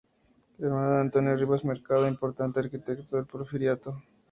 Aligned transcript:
Hermana 0.57 0.95
de 0.95 1.01
Antonio 1.01 1.35
Rivas 1.37 1.63
Mercado, 1.63 2.07
importante 2.07 2.59
arquitecto 2.59 3.17
del 3.17 3.27
porfiriato. 3.27 4.01